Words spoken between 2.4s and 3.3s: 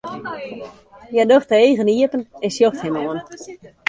en sjocht him oan.